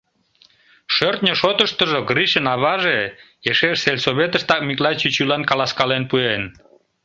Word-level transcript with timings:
Шӧртньӧ 0.95 1.33
шотыштыжо 1.41 1.99
Гришын 2.09 2.45
аваже 2.53 2.97
эше 3.49 3.69
сельсоветыштак 3.83 4.61
Миклай 4.67 4.95
чӱчӱлан 5.01 5.43
каласкален 5.49 6.03
пуэн. 6.09 6.43